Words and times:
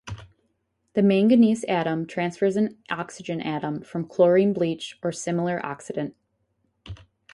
The 0.93 1.03
manganese 1.03 1.63
atom 1.65 2.07
transfers 2.07 2.55
an 2.55 2.79
oxygen 2.89 3.39
atom 3.39 3.83
from 3.83 4.07
chlorine 4.07 4.51
bleach 4.51 4.97
or 5.03 5.11
similar 5.11 5.59
oxidant. 5.63 6.15